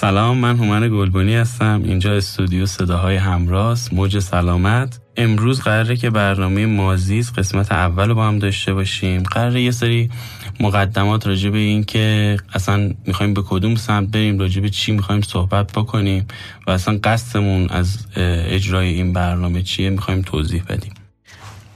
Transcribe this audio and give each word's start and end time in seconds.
سلام 0.00 0.38
من 0.38 0.56
هومن 0.56 0.88
گلبونی 0.88 1.34
هستم. 1.34 1.82
اینجا 1.84 2.16
استودیو 2.16 2.66
صداهای 2.66 3.16
همراست. 3.16 3.92
موج 3.92 4.18
سلامت. 4.18 5.00
امروز 5.16 5.60
قراره 5.60 5.96
که 5.96 6.10
برنامه 6.10 6.66
مازیز 6.66 7.32
قسمت 7.32 7.72
اول 7.72 8.08
رو 8.08 8.14
با 8.14 8.28
هم 8.28 8.38
داشته 8.38 8.74
باشیم. 8.74 9.22
قراره 9.22 9.62
یه 9.62 9.70
سری 9.70 10.10
مقدمات 10.60 11.26
راجع 11.26 11.50
به 11.50 11.58
این 11.58 11.84
که 11.84 12.36
اصلا 12.54 12.94
می‌خوایم 13.06 13.34
به 13.34 13.42
کدوم 13.42 13.74
سمت 13.74 14.08
بریم 14.08 14.38
راجع 14.38 14.60
به 14.60 14.70
چی 14.70 14.92
می‌خوایم 14.92 15.20
صحبت 15.20 15.72
بکنیم 15.72 16.26
و 16.66 16.70
اصلا 16.70 16.98
قصدمون 17.04 17.68
از 17.68 18.06
اجرای 18.46 18.88
این 18.88 19.12
برنامه 19.12 19.62
چیه 19.62 19.90
می‌خوایم 19.90 20.22
توضیح 20.22 20.62
بدیم. 20.68 20.94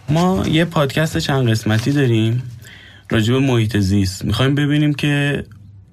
ما 0.08 0.44
یه 0.48 0.64
پادکست 0.64 1.18
چند 1.18 1.50
قسمتی 1.50 1.92
داریم 1.92 2.42
راجع 3.10 3.32
به 3.32 3.40
محیط 3.40 3.76
زیست. 3.76 4.24
می‌خوایم 4.24 4.54
ببینیم 4.54 4.94
که 4.94 5.44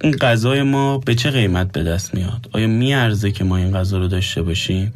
این 0.01 0.13
غذای 0.13 0.63
ما 0.63 0.97
به 0.97 1.15
چه 1.15 1.31
قیمت 1.31 1.71
به 1.71 1.83
دست 1.83 2.15
میاد؟ 2.15 2.49
آیا 2.53 2.67
میارزه 2.67 3.31
که 3.31 3.43
ما 3.43 3.57
این 3.57 3.71
غذا 3.71 3.97
رو 3.97 4.07
داشته 4.07 4.41
باشیم؟ 4.41 4.93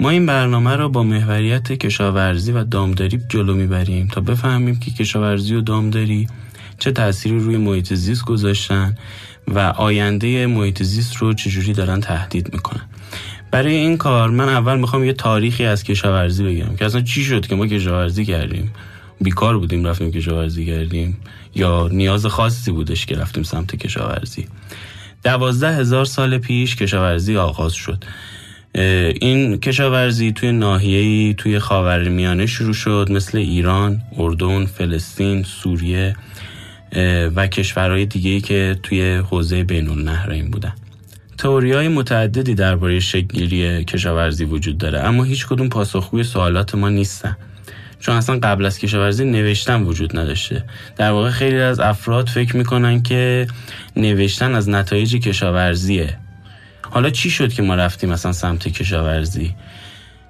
ما 0.00 0.10
این 0.10 0.26
برنامه 0.26 0.76
رو 0.76 0.88
با 0.88 1.02
محوریت 1.02 1.72
کشاورزی 1.72 2.52
و 2.52 2.64
دامداری 2.64 3.20
جلو 3.28 3.54
می‌بریم 3.54 4.08
تا 4.08 4.20
بفهمیم 4.20 4.78
که 4.78 4.90
کشاورزی 4.90 5.54
و 5.54 5.60
دامداری 5.60 6.28
چه 6.78 6.92
تأثیری 6.92 7.38
روی 7.38 7.56
محیط 7.56 7.94
زیست 7.94 8.24
گذاشتن 8.24 8.94
و 9.48 9.58
آینده 9.58 10.46
محیط 10.46 10.82
زیست 10.82 11.16
رو 11.16 11.34
چجوری 11.34 11.72
دارن 11.72 12.00
تهدید 12.00 12.52
می‌کنن. 12.52 12.82
برای 13.50 13.74
این 13.74 13.96
کار 13.96 14.30
من 14.30 14.48
اول 14.48 14.78
می‌خوام 14.78 15.04
یه 15.04 15.12
تاریخی 15.12 15.64
از 15.64 15.84
کشاورزی 15.84 16.44
بگم 16.44 16.76
که 16.76 16.84
اصلا 16.84 17.00
چی 17.00 17.24
شد 17.24 17.46
که 17.46 17.54
ما 17.54 17.66
کشاورزی 17.66 18.24
کردیم؟ 18.24 18.72
بیکار 19.20 19.58
بودیم 19.58 19.86
رفتیم 19.86 20.10
کشاورزی 20.10 20.66
کردیم 20.66 21.16
یا 21.54 21.88
نیاز 21.92 22.26
خاصی 22.26 22.70
بودش 22.70 23.06
که 23.06 23.16
رفتیم 23.16 23.42
سمت 23.42 23.76
کشاورزی 23.76 24.48
دوازده 25.24 25.76
هزار 25.76 26.04
سال 26.04 26.38
پیش 26.38 26.76
کشاورزی 26.76 27.36
آغاز 27.36 27.72
شد 27.72 28.04
این 29.20 29.60
کشاورزی 29.60 30.32
توی 30.32 30.52
ناحیه‌ای 30.52 31.34
توی 31.34 31.58
خاورمیانه 31.58 32.46
شروع 32.46 32.72
شد 32.72 33.08
مثل 33.10 33.38
ایران، 33.38 34.02
اردن، 34.18 34.66
فلسطین، 34.66 35.42
سوریه 35.42 36.16
و 37.36 37.46
کشورهای 37.46 38.06
دیگه‌ای 38.06 38.40
که 38.40 38.78
توی 38.82 39.16
حوزه 39.16 39.64
بین 39.64 39.88
النهرین 39.88 40.50
بودن. 40.50 40.72
تئوری 41.38 41.72
های 41.72 41.88
متعددی 41.88 42.54
درباره 42.54 43.00
شکلگیری 43.00 43.84
کشاورزی 43.84 44.44
وجود 44.44 44.78
داره 44.78 45.00
اما 45.00 45.24
هیچ 45.24 45.46
کدوم 45.46 45.68
پاسخگوی 45.68 46.24
سوالات 46.24 46.74
ما 46.74 46.88
نیستن. 46.88 47.36
چون 48.00 48.16
اصلا 48.16 48.38
قبل 48.42 48.66
از 48.66 48.78
کشاورزی 48.78 49.24
نوشتن 49.24 49.82
وجود 49.82 50.18
نداشته. 50.18 50.64
در 50.96 51.10
واقع 51.10 51.30
خیلی 51.30 51.60
از 51.60 51.80
افراد 51.80 52.28
فکر 52.28 52.56
می‌کنن 52.56 53.02
که 53.02 53.46
نوشتن 53.96 54.54
از 54.54 54.68
نتایج 54.68 55.16
کشاورزیه. 55.16 56.16
حالا 56.82 57.10
چی 57.10 57.30
شد 57.30 57.52
که 57.52 57.62
ما 57.62 57.74
رفتیم 57.74 58.10
مثلا 58.10 58.32
سمت 58.32 58.68
کشاورزی؟ 58.68 59.54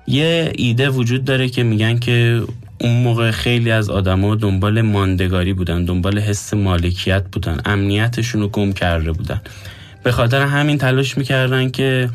یه 0.07 0.53
ایده 0.57 0.89
وجود 0.89 1.25
داره 1.25 1.49
که 1.49 1.63
میگن 1.63 1.99
که 1.99 2.43
اون 2.81 3.03
موقع 3.03 3.31
خیلی 3.31 3.71
از 3.71 3.91
آدما 3.91 4.35
دنبال 4.35 4.81
ماندگاری 4.81 5.53
بودن 5.53 5.85
دنبال 5.85 6.19
حس 6.19 6.55
مالکیت 6.55 7.25
بودن 7.33 7.61
امنیتشون 7.65 8.41
رو 8.41 8.49
گم 8.49 8.73
کرده 8.73 9.13
بودن. 9.13 9.41
به 10.03 10.13
خاطر 10.13 10.43
همین 10.43 10.79
تلاش 10.79 11.19
می‌کردن 11.19 11.71
که 11.71 12.11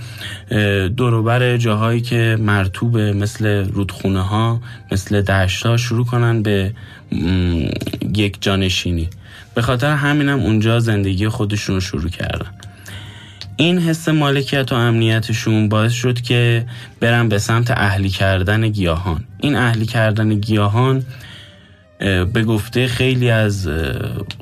دوروبر 0.97 1.57
جاهایی 1.57 2.01
که 2.01 2.37
مرتوبه 2.39 3.13
مثل 3.13 3.45
رودخونه 3.45 4.21
ها 4.21 4.61
مثل 4.91 5.21
دشت 5.21 5.75
شروع 5.75 6.05
کنن 6.05 6.41
به 6.41 6.73
یک 8.15 8.37
جانشینی. 8.41 9.09
به 9.55 9.61
خاطر 9.61 9.91
همینم 9.91 10.39
هم 10.39 10.45
اونجا 10.45 10.79
زندگی 10.79 11.27
خودشون 11.27 11.75
رو 11.75 11.81
شروع 11.81 12.09
کردن. 12.09 12.51
این 13.55 13.79
حس 13.79 14.09
مالکیت 14.09 14.71
و 14.71 14.75
امنیتشون 14.75 15.69
باعث 15.69 15.91
شد 15.91 16.21
که 16.21 16.65
برن 16.99 17.29
به 17.29 17.37
سمت 17.37 17.71
اهلی 17.71 18.09
کردن 18.09 18.69
گیاهان. 18.69 19.23
این 19.39 19.55
اهلی 19.55 19.85
کردن 19.85 20.39
گیاهان 20.39 21.03
به 22.03 22.44
گفته 22.44 22.88
خیلی 22.88 23.30
از 23.30 23.69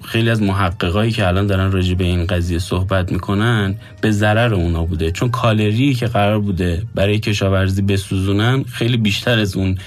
خیلی 0.04 0.30
از 0.30 0.42
محققایی 0.42 1.12
که 1.12 1.28
الان 1.28 1.48
دارن 1.48 1.72
راجع 1.72 1.94
به 1.94 2.04
این 2.04 2.26
قضیه 2.26 2.60
صحبت 2.60 3.12
می‌کنن 3.12 3.76
به 4.02 4.12
ضرر 4.12 4.54
اونا 4.54 4.84
بوده. 4.84 5.12
چون 5.12 5.30
کالری 5.30 5.94
که 5.94 6.08
قرار 6.08 6.40
بوده 6.40 6.84
برای 6.96 7.20
کشاورزی 7.20 7.82
بسوزونن 7.82 8.64
خیلی 8.64 8.98
بیشتر 8.98 9.40
از 9.40 9.56
اون 9.56 9.78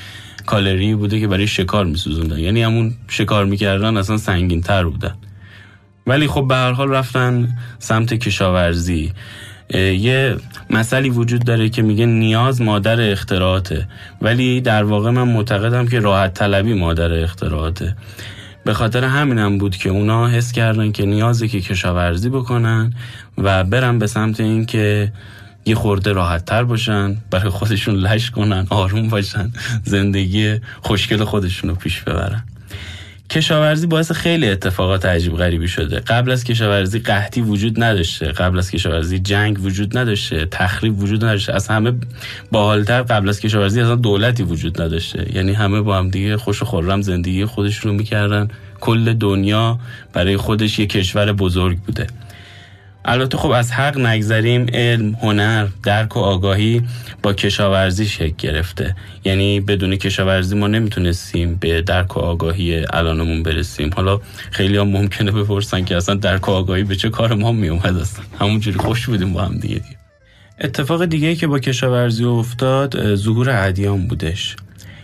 کالری 0.47 0.95
بوده 0.95 1.21
که 1.21 1.29
برای 1.29 1.47
شکار 1.47 1.85
میسوزوندن. 1.85 2.39
یعنی 2.39 2.63
همون 2.63 2.95
شکار 3.09 3.45
می‌کردن 3.45 3.97
اصلا 3.97 4.17
سنگین 4.17 4.61
تر 4.61 4.85
بودن. 4.85 5.15
ولی 6.07 6.27
خب 6.27 6.49
به 6.49 6.55
هر 6.55 6.73
حال 6.73 6.91
رفتن 6.91 7.57
سمت 7.79 8.15
کشاورزی. 8.15 9.13
یه 9.79 10.37
مسئله 10.71 11.09
وجود 11.09 11.45
داره 11.45 11.69
که 11.69 11.83
میگه 11.83 12.07
نیاز 12.07 12.63
مادر 12.63 13.11
اختراعاته. 13.11 13.89
ولی 14.23 14.61
در 14.61 14.85
واقع 14.85 15.11
من 15.11 15.29
معتقدم 15.29 15.87
که 15.87 16.01
راحت 16.01 16.35
طلبی 16.35 16.75
مادر 16.75 17.13
اختراعاته. 17.13 17.97
به 18.65 18.75
خاطر 18.75 19.05
همینم 19.05 19.59
بود 19.59 19.77
که 19.77 19.91
اونا 19.91 20.29
حس 20.29 20.53
کردن 20.53 20.93
که 20.93 21.07
نیازه 21.07 21.49
که 21.49 21.61
کشاورزی 21.61 22.29
بکنن 22.29 22.95
و 23.39 23.65
برن 23.65 23.99
به 23.99 24.07
سمت 24.07 24.41
این 24.41 24.67
که 24.67 25.13
یه 25.67 25.75
خورده 25.75 26.13
راحت 26.13 26.45
تر 26.45 26.65
باشن 26.65 27.17
برای 27.31 27.51
خودشون 27.51 27.95
لش 27.95 28.31
کنن 28.31 28.67
آروم 28.71 29.09
باشن 29.09 29.53
زندگی 29.85 30.61
خوشگل 30.83 31.25
خودشون 31.25 31.71
رو 31.71 31.77
پیش 31.77 32.01
ببرن. 32.01 32.45
کشاورزی 33.31 33.87
باعث 33.87 34.13
خیلی 34.13 34.49
اتفاقات 34.49 35.07
عجیب 35.07 35.37
غریبی 35.37 35.69
شده. 35.69 36.01
قبل 36.01 36.31
از 36.31 36.45
کشاورزی 36.45 36.99
قحطی 36.99 37.41
وجود 37.41 37.83
نداشته. 37.83 38.27
قبل 38.27 38.59
از 38.59 38.71
کشاورزی 38.71 39.19
جنگ 39.19 39.65
وجود 39.65 39.99
نداشته. 39.99 40.47
تخریب 40.51 40.99
وجود 40.99 41.25
نداشته. 41.25 41.53
از 41.53 41.69
همه 41.69 41.93
باحالتر 42.53 43.03
قبل 43.03 43.29
از 43.29 43.41
کشاورزی 43.41 43.81
اصلا 43.81 43.95
دولتی 43.95 44.43
وجود 44.43 44.83
نداشته. 44.83 45.37
یعنی 45.37 45.53
همه 45.53 45.81
با 45.81 45.99
هم 45.99 46.09
دیگه 46.09 46.37
خوش 46.37 46.63
و 46.63 46.65
خورم 46.65 47.03
زندگی 47.03 47.45
خودشون 47.45 47.91
رو 47.91 47.99
می‌کردن. 47.99 48.49
کل 48.81 49.13
دنیا 49.15 49.79
برای 50.13 50.37
خودش 50.37 50.79
یه 50.79 50.87
کشور 50.87 51.33
بزرگ 51.33 51.79
بوده. 51.79 52.07
البته 53.05 53.39
خب 53.39 53.51
از 53.51 53.73
حق 53.73 53.99
نگذریم 53.99 54.67
علم، 54.73 55.15
هنر، 55.15 55.67
درک 55.83 56.17
و 56.17 56.21
آگاهی 56.21 56.83
با 57.23 57.33
کشاورزی 57.33 58.07
شکل 58.07 58.35
گرفته. 58.39 58.97
یعنی 59.25 59.61
بدون 59.61 59.97
کشاورزی 59.97 60.57
ما 60.57 60.67
نمی‌تونستیم 60.67 61.55
به 61.55 61.83
درک 61.83 62.17
و 62.17 62.21
آگاهی 62.21 62.85
الانمون 62.93 63.43
برسیم. 63.43 63.91
حالا 63.97 64.21
خیلی 64.51 64.77
هم 64.77 64.89
ممکنه 64.89 65.31
بپرسن 65.31 65.85
که 65.85 65.97
اصلا 65.97 66.15
درک 66.15 66.49
و 66.49 66.51
آگاهی 66.53 66.85
به 66.85 66.97
چه 66.97 67.11
کار 67.11 67.35
ما 67.35 67.53
میومد 67.53 67.97
اصلا 67.97 68.25
همونجوری 68.41 68.79
خوش 68.79 69.07
بودیم 69.07 69.33
با 69.33 69.43
هم 69.43 69.59
دیگه, 69.59 69.75
دیگه. 69.75 69.97
اتفاق 70.61 71.05
دیگه 71.05 71.35
که 71.35 71.47
با 71.47 71.59
کشاورزی 71.59 72.25
افتاد 72.25 73.15
ظهور 73.15 73.51
ادیان 73.51 74.07
بودش. 74.07 74.57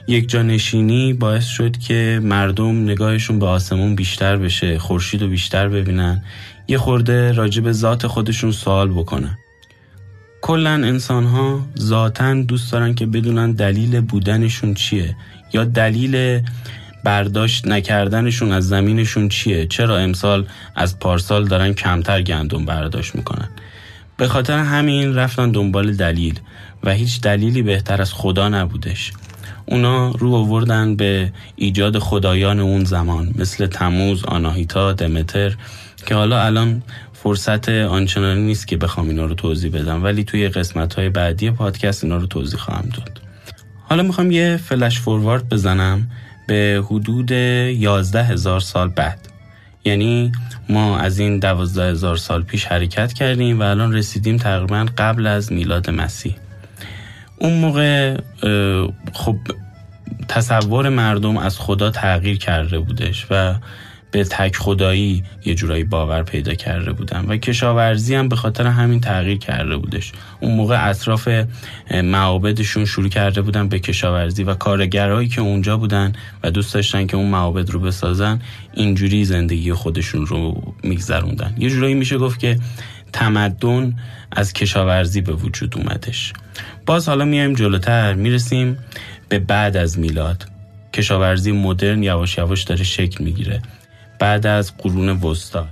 یک 0.08 0.28
جانشینی 0.28 1.12
باعث 1.12 1.46
شد 1.46 1.78
که 1.78 2.20
مردم 2.22 2.82
نگاهشون 2.82 3.38
به 3.38 3.46
آسمون 3.46 3.94
بیشتر 3.94 4.36
بشه 4.36 4.78
خورشید 4.78 5.22
رو 5.22 5.28
بیشتر 5.28 5.68
ببینن. 5.68 6.24
یه 6.70 6.78
خورده 6.78 7.32
راجع 7.32 7.62
به 7.62 7.72
ذات 7.72 8.06
خودشون 8.06 8.52
سوال 8.52 8.88
بکنن 8.88 9.38
کلا 10.40 10.70
انسان 10.70 11.24
ها 11.24 11.60
ذاتا 11.78 12.34
دوست 12.34 12.72
دارن 12.72 12.94
که 12.94 13.06
بدونن 13.06 13.52
دلیل 13.52 14.00
بودنشون 14.00 14.74
چیه 14.74 15.16
یا 15.52 15.64
دلیل 15.64 16.40
برداشت 17.04 17.66
نکردنشون 17.66 18.52
از 18.52 18.68
زمینشون 18.68 19.28
چیه. 19.28 19.66
چرا 19.66 19.98
امسال 19.98 20.46
از 20.74 20.98
پارسال 20.98 21.48
دارن 21.48 21.72
کمتر 21.72 22.22
گندم 22.22 22.64
برداشت 22.64 23.14
می‌کنن؟ 23.14 23.48
به 24.16 24.28
خاطر 24.28 24.58
همین 24.58 25.14
رفتن 25.14 25.50
دنبال 25.50 25.92
دلیل 25.92 26.40
و 26.84 26.92
هیچ 26.92 27.20
دلیلی 27.20 27.62
بهتر 27.62 28.02
از 28.02 28.12
خدا 28.12 28.48
نبودش. 28.48 29.12
اونا 29.66 30.10
رو 30.10 30.34
آوردن 30.34 30.96
به 30.96 31.32
ایجاد 31.56 31.98
خدایان 31.98 32.60
اون 32.60 32.84
زمان 32.84 33.34
مثل 33.38 33.66
تموز، 33.66 34.24
آناهیتا، 34.24 34.92
دمتر 34.92 35.56
که 36.04 36.14
حالا 36.14 36.42
الان 36.42 36.82
فرصت 37.12 37.68
آنچنانی 37.68 38.42
نیست 38.42 38.66
که 38.66 38.76
بخوام 38.76 39.08
اینا 39.08 39.24
رو 39.24 39.34
توضیح 39.34 39.72
بدم 39.72 40.04
ولی 40.04 40.24
توی 40.24 40.48
قسمت 40.48 40.94
های 40.94 41.08
بعدی 41.08 41.50
پادکست 41.50 42.04
اینا 42.04 42.16
رو 42.16 42.26
توضیح 42.26 42.60
خواهم 42.60 42.88
داد. 42.96 43.20
حالا 43.88 44.02
می‌خوام 44.02 44.30
یه 44.30 44.56
فلش 44.56 45.00
فوروارد 45.00 45.48
بزنم 45.48 46.10
به 46.46 46.82
حدود 46.86 47.30
یازده 47.30 48.24
هزار 48.24 48.60
سال 48.60 48.88
بعد. 48.88 49.28
یعنی 49.84 50.32
ما 50.68 50.98
از 50.98 51.18
این 51.18 51.38
دوازده 51.38 51.90
هزار 51.90 52.16
سال 52.16 52.42
پیش 52.42 52.64
حرکت 52.64 53.12
کردیم 53.12 53.60
و 53.60 53.62
الان 53.62 53.94
رسیدیم 53.94 54.36
تقریبا 54.36 54.86
قبل 54.98 55.26
از 55.26 55.52
میلاد 55.52 55.90
مسیح. 55.90 56.36
اون 57.38 57.52
موقع 57.52 58.16
خب 59.12 59.36
تصور 60.28 60.88
مردم 60.88 61.36
از 61.36 61.58
خدا 61.58 61.90
تغییر 61.90 62.38
کرده 62.38 62.78
بودش 62.78 63.26
و 63.30 63.54
به 64.10 64.24
تک 64.24 64.56
خدایی 64.56 65.24
یه 65.44 65.54
جورایی 65.54 65.84
باور 65.84 66.22
پیدا 66.22 66.54
کرده 66.54 66.92
بودن 66.92 67.24
و 67.28 67.36
کشاورزی 67.36 68.14
هم 68.14 68.28
به 68.28 68.36
خاطر 68.36 68.66
همین 68.66 69.00
تغییر 69.00 69.38
کرده 69.38 69.76
بودش. 69.76 70.12
اون 70.40 70.54
موقع 70.54 70.88
اطراف 70.88 71.28
معابدشون 72.04 72.84
شروع 72.84 73.08
کرده 73.08 73.42
بودن 73.42 73.68
به 73.68 73.78
کشاورزی 73.78 74.44
و 74.44 74.54
کارگرهایی 74.54 75.28
که 75.28 75.40
اونجا 75.40 75.76
بودن 75.76 76.12
و 76.42 76.50
دوست 76.50 76.74
داشتن 76.74 77.06
که 77.06 77.16
اون 77.16 77.30
معابد 77.30 77.70
رو 77.70 77.80
بسازن 77.80 78.40
اینجوری 78.74 79.24
زندگی 79.24 79.72
خودشون 79.72 80.26
رو 80.26 80.74
میگذروندن. 80.82 81.54
یه 81.58 81.70
جورایی 81.70 81.94
میشه 81.94 82.18
گفت 82.18 82.40
که 82.40 82.58
تمدن 83.12 83.94
از 84.32 84.52
کشاورزی 84.52 85.20
به 85.20 85.32
وجود 85.32 85.78
اومدش. 85.78 86.32
باز 86.86 87.08
حالا 87.08 87.24
میایم 87.24 87.54
جلوتر 87.54 88.14
می‌رسیم 88.14 88.78
به 89.28 89.38
بعد 89.38 89.76
از 89.76 89.98
میلاد. 89.98 90.46
کشاورزی 90.92 91.52
مدرن 91.52 92.02
یواش 92.02 92.38
یواش 92.38 92.62
داره 92.62 92.84
شکل 92.84 93.24
می‌گیره. 93.24 93.62
بعد 94.20 94.46
از 94.46 94.76
قرون 94.78 95.08
وسطا. 95.08 95.66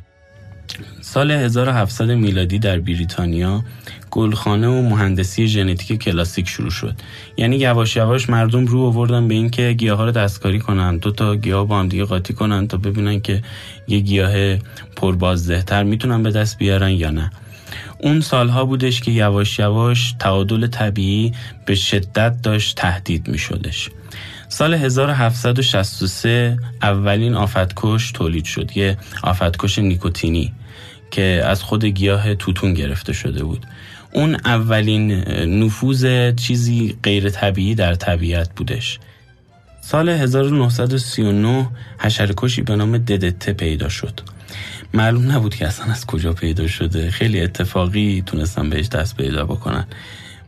سال 1.00 1.30
1700 1.30 2.10
میلادی 2.10 2.58
در 2.58 2.80
بریتانیا 2.80 3.64
گلخانه 4.10 4.68
و 4.68 4.82
مهندسی 4.82 5.48
ژنتیک 5.48 6.02
کلاسیک 6.02 6.48
شروع 6.48 6.70
شد. 6.70 6.94
یعنی 7.36 7.56
یواش 7.56 7.96
یواش 7.96 8.30
مردم 8.30 8.66
رو 8.66 8.82
آوردن 8.82 9.28
به 9.28 9.34
اینکه 9.34 9.72
گیاه 9.72 9.98
ها 9.98 10.04
رو 10.04 10.10
دستکاری 10.10 10.58
کنن. 10.58 10.96
دو 10.96 11.10
تا 11.10 11.36
گیاه 11.36 11.66
با 11.66 11.78
هم 11.78 11.88
دیگه 11.88 12.04
قاطی 12.04 12.34
کنن 12.34 12.68
تا 12.68 12.76
ببینن 12.76 13.20
که 13.20 13.42
یه 13.88 14.00
گیاه 14.00 14.56
پربازدهتر 14.96 15.82
می‌تونن 15.82 16.22
به 16.22 16.30
دست 16.30 16.58
بیارن 16.58 16.90
یا 16.90 17.10
نه. 17.10 17.30
اون 17.98 18.20
سالها 18.20 18.64
بودش 18.64 19.00
که 19.00 19.10
یواش 19.10 19.58
یواش 19.58 20.14
تعادل 20.18 20.66
طبیعی 20.66 21.32
به 21.66 21.74
شدت 21.74 22.42
داشت 22.42 22.76
تهدید 22.76 23.28
می 23.28 23.38
شدش. 23.38 23.90
سال 24.58 24.74
1763 24.74 26.56
اولین 26.82 27.34
آفتکش 27.34 28.12
تولید 28.12 28.44
شد 28.44 28.76
یه 28.76 28.98
آفتکش 29.22 29.78
نیکوتینی 29.78 30.52
که 31.10 31.42
از 31.46 31.62
خود 31.62 31.84
گیاه 31.84 32.34
توتون 32.34 32.74
گرفته 32.74 33.12
شده 33.12 33.44
بود. 33.44 33.66
اون 34.12 34.34
اولین 34.34 35.12
نفوذ 35.62 36.34
چیزی 36.36 36.96
غیر 37.02 37.30
طبیعی 37.30 37.74
در 37.74 37.94
طبیعت 37.94 38.50
بودش. 38.56 38.98
سال 39.80 40.08
1939 40.08 41.68
حشرکشی 41.98 42.62
به 42.62 42.76
نام 42.76 42.98
ددته 42.98 43.52
پیدا 43.52 43.88
شد. 43.88 44.20
معلوم 44.94 45.32
نبود 45.32 45.54
که 45.54 45.66
اصلا 45.66 45.86
از 45.92 46.06
کجا 46.06 46.32
پیدا 46.32 46.66
شده. 46.66 47.10
خیلی 47.10 47.40
اتفاقی 47.40 48.22
تونستن 48.26 48.70
بهش 48.70 48.88
دست 48.88 49.16
پیدا 49.16 49.44
بکنن. 49.44 49.86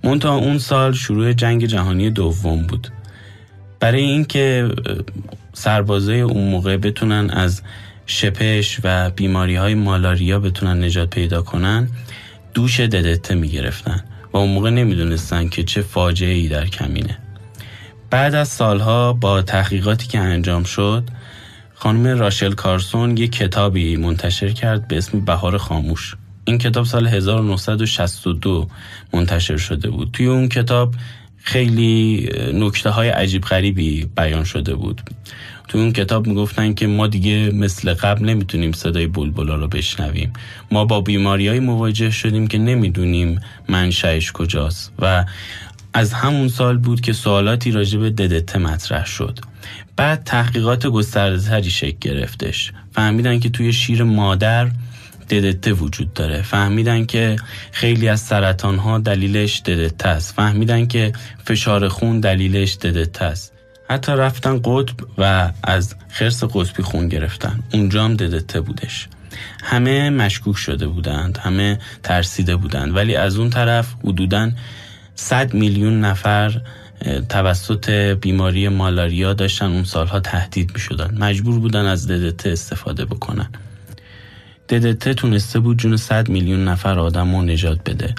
منتها 0.04 0.36
اون 0.36 0.58
سال 0.58 0.92
شروع 0.92 1.32
جنگ 1.32 1.66
جهانی 1.66 2.10
دوم 2.10 2.62
بود. 2.66 2.88
برای 3.80 4.02
اینکه 4.02 4.68
سربازای 5.52 6.20
اون 6.20 6.50
موقع 6.50 6.76
بتونن 6.76 7.30
از 7.30 7.62
شپش 8.06 8.80
و 8.84 9.10
بیماری 9.10 9.56
های 9.56 9.74
مالاریا 9.74 10.40
بتونن 10.40 10.84
نجات 10.84 11.10
پیدا 11.10 11.42
کنن 11.42 11.88
دوش 12.54 12.80
ددته 12.80 13.34
می 13.34 13.48
گرفتن 13.48 14.04
و 14.32 14.36
اون 14.36 14.50
موقع 14.50 14.70
نمی‌دونستن 14.70 15.48
که 15.48 15.62
چه 15.62 15.82
فاجعه 15.82 16.34
ای 16.34 16.48
در 16.48 16.66
کمینه. 16.66 17.18
بعد 18.10 18.34
از 18.34 18.48
سالها 18.48 19.12
با 19.12 19.42
تحقیقاتی 19.42 20.06
که 20.06 20.18
انجام 20.18 20.64
شد 20.64 21.04
خانم 21.74 22.06
راشل 22.06 22.52
کارسون 22.52 23.16
یک 23.16 23.32
کتابی 23.32 23.96
منتشر 23.96 24.48
کرد 24.48 24.88
به 24.88 24.98
اسم 24.98 25.20
بهار 25.20 25.58
خاموش. 25.58 26.16
این 26.44 26.58
کتاب 26.58 26.84
سال 26.84 27.06
1962 27.06 28.68
منتشر 29.12 29.56
شده 29.56 29.90
بود. 29.90 30.10
توی 30.12 30.26
اون 30.26 30.48
کتاب 30.48 30.94
خیلی 31.42 32.28
نکته 32.54 32.90
های 32.90 33.08
عجیب 33.08 33.42
غریبی 33.42 34.08
بیان 34.16 34.44
شده 34.44 34.74
بود. 34.74 35.00
تو 35.68 35.78
اون 35.78 35.92
کتاب 35.92 36.26
می‌گفتن 36.26 36.74
که 36.74 36.86
ما 36.86 37.06
دیگه 37.06 37.50
مثل 37.54 37.94
قبل 37.94 38.24
نمی‌تونیم 38.24 38.72
صدای 38.72 39.06
بلبلا 39.06 39.54
رو 39.54 39.68
بشنویم. 39.68 40.32
ما 40.70 40.84
با 40.84 41.00
بیماری 41.00 41.48
های 41.48 41.60
مواجه 41.60 42.10
شدیم 42.10 42.46
که 42.46 42.58
نمی‌دونیم 42.58 43.40
منشأش 43.68 44.32
کجاست 44.32 44.92
و 44.98 45.24
از 45.92 46.12
همون 46.12 46.48
سال 46.48 46.78
بود 46.78 47.00
که 47.00 47.12
سوالاتی 47.12 47.70
راجع 47.70 47.98
به 47.98 48.10
ددته 48.10 48.58
مطرح 48.58 49.06
شد. 49.06 49.38
بعد 49.96 50.24
تحقیقات 50.24 50.86
گسترده 50.86 51.68
شکل 51.68 51.96
گرفتش. 52.00 52.72
فهمیدن 52.92 53.38
که 53.38 53.48
توی 53.48 53.72
شیر 53.72 54.02
مادر 54.02 54.70
ددته 55.30 55.72
وجود 55.72 56.14
داره. 56.14 56.42
فهمیدن 56.42 57.06
که 57.06 57.36
خیلی 57.72 58.08
از 58.08 58.20
سرطان 58.20 58.78
ها 58.78 58.98
دلیلش 58.98 59.62
ددته 59.64 60.08
است. 60.08 60.34
فهمیدن 60.34 60.86
که 60.86 61.12
فشار 61.44 61.88
خون 61.88 62.20
دلیلش 62.20 62.76
ددته 62.76 63.24
است. 63.24 63.52
حتی 63.88 64.12
رفتن 64.12 64.60
قطب 64.64 64.96
و 65.18 65.52
از 65.64 65.94
خرس 66.08 66.44
قطبی 66.44 66.82
خون 66.82 67.08
گرفتن. 67.08 67.60
اونجا 67.72 68.04
هم 68.04 68.16
ددته 68.16 68.60
بودش. 68.60 69.08
همه 69.62 70.10
مشکوک 70.10 70.56
شده 70.56 70.86
بودند 70.86 71.38
همه 71.38 71.78
ترسیده 72.02 72.56
بودند. 72.56 72.96
ولی 72.96 73.16
از 73.16 73.36
اون 73.36 73.50
طرف 73.50 73.94
حدودا 74.04 74.50
100 75.14 75.54
میلیون 75.54 76.00
نفر 76.00 76.60
توسط 77.28 77.90
بیماری 78.20 78.68
مالاریا 78.68 79.32
داشتن. 79.34 79.66
اون 79.66 79.84
سالها 79.84 80.20
تهدید 80.20 80.70
می 80.74 80.80
شدن 80.80 81.18
مجبور 81.18 81.60
بودن 81.60 81.86
از 81.86 82.08
ددته 82.08 82.50
استفاده 82.50 83.04
بکنن. 83.04 83.50
ددته 84.70 85.14
تونسته 85.14 85.60
بود 85.60 85.78
جون 85.78 85.96
100 85.96 86.28
میلیون 86.28 86.64
نفر 86.64 86.98
آدم 86.98 87.36
رو 87.36 87.42
نجات 87.42 87.90
بده. 87.90 88.14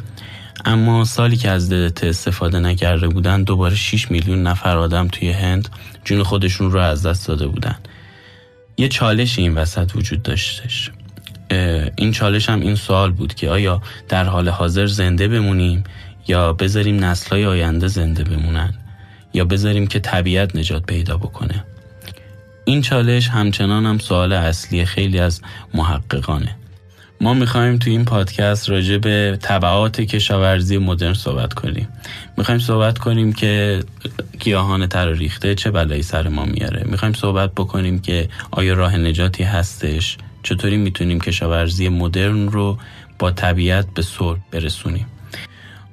اما 0.66 1.06
سالی 1.06 1.38
که 1.38 1.50
از 1.50 1.70
ددته 1.70 2.08
استفاده 2.08 2.60
نکرده 2.60 3.08
بودن 3.08 3.44
دوباره 3.44 3.76
6 3.76 4.12
میلیون 4.12 4.44
نفر 4.44 4.78
آدم 4.78 5.08
توی 5.08 5.32
هند 5.32 5.70
جون 6.06 6.24
خودشون 6.24 6.72
رو 6.72 6.80
از 6.80 7.06
دست 7.06 7.28
داده 7.28 7.48
بودن. 7.48 7.76
یه 8.78 8.88
چالش 8.88 9.40
این 9.40 9.54
وسط 9.54 9.92
وجود 9.96 10.24
داشتش. 10.24 10.92
این 11.96 12.12
چالش 12.12 12.50
هم 12.50 12.62
این 12.62 12.76
سوال 12.76 13.12
بود 13.12 13.34
که 13.34 13.50
آیا 13.50 13.82
در 14.10 14.24
حال 14.24 14.50
حاضر 14.50 14.86
زنده 14.86 15.28
بمونیم 15.28 15.84
یا 16.28 16.54
بذاریم 16.54 17.06
نسلهای 17.06 17.46
آینده 17.46 17.88
زنده 17.88 18.24
بمونن 18.24 18.74
یا 19.34 19.46
بذاریم 19.46 19.88
که 19.88 20.00
طبیعت 20.00 20.56
نجات 20.56 20.86
پیدا 20.86 21.18
بکنه؟ 21.18 21.66
این 22.72 22.82
چالش 22.82 23.28
همچنان 23.28 23.86
هم 23.86 23.98
سوال 23.98 24.34
اصلی 24.34 24.86
خیلی 24.86 25.20
از 25.20 25.42
محققانه. 25.74 26.56
ما 27.22 27.34
می‌خوایم 27.34 27.78
تو 27.78 27.90
این 27.90 28.06
پادکست 28.06 28.70
راجع 28.70 28.98
به 28.98 29.38
طبعات 29.42 30.02
کشاورزی 30.02 30.78
مدرن 30.78 31.14
صحبت 31.14 31.54
کنیم. 31.54 31.88
می‌خوایم 32.38 32.60
صحبت 32.60 32.98
کنیم 32.98 33.34
که 33.34 33.84
گیاهان 34.40 34.88
تر 34.88 35.10
ریخته 35.10 35.56
چه 35.56 35.72
بلایی 35.72 36.04
سر 36.04 36.28
ما 36.28 36.46
میاره 36.46 36.84
می‌خوایم 36.86 37.14
صحبت 37.14 37.52
بکنیم 37.52 38.00
که 38.00 38.30
آیا 38.52 38.74
راه 38.74 38.98
نجاتی 38.98 39.44
هستش. 39.44 40.18
چطوری 40.44 40.78
می‌تونیم 40.78 41.22
کشاورزی 41.22 41.90
مدرن 41.90 42.48
رو 42.48 42.78
با 43.20 43.32
طبیعت 43.32 43.94
به 43.94 44.02
صلح 44.02 44.40
برسونیم. 44.52 45.06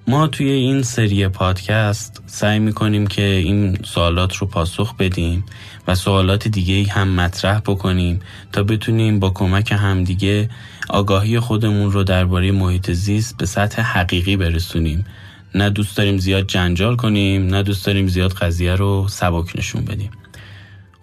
ما 0.08 0.26
توی 0.26 0.50
این 0.50 0.82
سری 0.82 1.28
پادکست 1.28 2.22
سعی 2.26 2.58
می‌کنیم 2.58 3.06
که 3.06 3.22
این 3.22 3.78
سوالات 3.84 4.36
رو 4.36 4.46
پاسخ 4.46 4.96
بدیم 4.96 5.44
و 5.86 5.94
سوالات 5.94 6.48
دیگه 6.48 6.92
هم 6.92 7.08
مطرح 7.08 7.58
بکنیم 7.58 8.20
تا 8.52 8.62
بتونیم 8.62 9.18
با 9.18 9.30
کمک 9.30 9.72
همدیگه 9.72 10.50
آگاهی 10.88 11.40
خودمون 11.40 11.92
رو 11.92 12.04
درباره 12.04 12.52
محیط 12.52 12.90
زیست 12.90 13.36
به 13.36 13.46
سطح 13.46 13.82
حقیقی 13.82 14.36
برسونیم. 14.36 15.06
نه 15.54 15.70
دوست 15.70 15.96
داریم 15.96 16.18
زیاد 16.18 16.46
جنجال 16.46 16.96
کنیم 16.96 17.46
نه 17.46 17.62
دوست 17.62 17.86
داریم 17.86 18.08
زیاد 18.08 18.32
قضیه 18.32 18.74
رو 18.74 19.06
سبک 19.08 19.56
نشون 19.56 19.84
بدیم. 19.84 20.10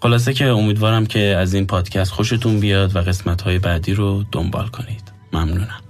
خلاصه 0.02 0.34
که 0.34 0.46
امیدوارم 0.46 1.06
که 1.06 1.20
از 1.20 1.54
این 1.54 1.68
پادکست 1.68 2.12
خوشتون 2.12 2.60
بیاد 2.60 2.96
و 2.96 3.00
قسمت 3.00 3.42
های 3.42 3.60
بعدی 3.60 3.94
رو 3.94 4.26
دنبال 4.32 4.68
کنید. 4.68 5.12
ممنونم. 5.34 5.85